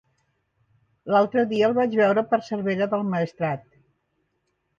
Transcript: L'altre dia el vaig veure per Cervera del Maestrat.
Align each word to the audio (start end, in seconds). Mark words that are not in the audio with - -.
L'altre 1.15 1.43
dia 1.51 1.67
el 1.67 1.75
vaig 1.81 1.93
veure 1.99 2.23
per 2.33 2.41
Cervera 2.49 2.89
del 2.95 3.07
Maestrat. 3.13 3.71